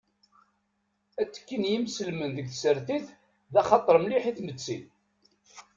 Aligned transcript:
Atekki 1.21 1.57
n 1.61 1.69
yimselmen 1.71 2.31
deg 2.37 2.47
tsertit 2.49 3.07
d 3.53 3.55
axater 3.61 3.95
mliḥ 3.99 4.23
i 4.31 4.33
tmetti. 4.37 4.77